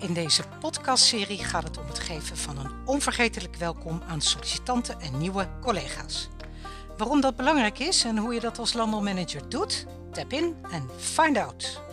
[0.00, 5.18] In deze podcastserie gaat het om het geven van een onvergetelijk welkom aan sollicitanten en
[5.18, 6.28] nieuwe collega's.
[6.96, 11.36] Waarom dat belangrijk is en hoe je dat als landbouwmanager doet, tap in en find
[11.36, 11.89] out.